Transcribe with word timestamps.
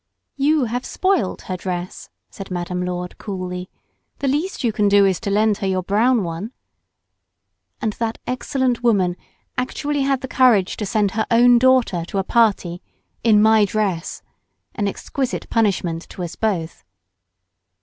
"You 0.35 0.65
have 0.65 0.83
spoilt 0.83 1.43
her 1.43 1.55
dress," 1.55 2.09
said 2.31 2.49
Madame 2.49 2.83
Lourdes 2.83 3.13
coolly, 3.19 3.69
"the 4.17 4.27
least 4.27 4.63
you 4.63 4.73
can 4.73 4.87
do 4.87 5.05
is 5.05 5.19
to 5.19 5.29
lend 5.29 5.57
her 5.59 5.67
your 5.67 5.83
brown 5.83 6.23
one." 6.23 6.53
And 7.79 7.93
that 7.93 8.17
excellent 8.25 8.81
woman 8.81 9.15
actually 9.59 10.01
had 10.01 10.21
the 10.21 10.27
courage 10.27 10.75
to 10.77 10.87
send 10.87 11.11
her 11.11 11.27
own 11.29 11.59
daughter 11.59 12.03
to 12.07 12.17
a 12.17 12.23
party, 12.23 12.81
in 13.23 13.43
my 13.43 13.63
dress, 13.63 14.23
an 14.73 14.87
exquisite 14.87 15.47
punishment 15.51 16.09
to 16.09 16.23
us 16.23 16.35
both. 16.35 16.83